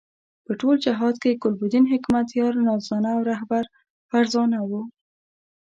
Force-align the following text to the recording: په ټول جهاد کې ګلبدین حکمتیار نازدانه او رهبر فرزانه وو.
په 0.45 0.51
ټول 0.59 0.75
جهاد 0.85 1.15
کې 1.23 1.39
ګلبدین 1.43 1.85
حکمتیار 1.93 2.53
نازدانه 2.67 3.09
او 3.15 3.19
رهبر 3.31 3.63
فرزانه 4.09 4.59
وو. 4.69 4.81